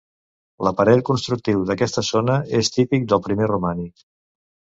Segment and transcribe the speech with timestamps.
[0.67, 4.05] L'aparell constructiu d'aquesta zona és típic del primer romànic.